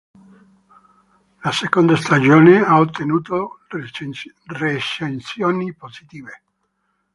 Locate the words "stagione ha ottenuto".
1.95-3.59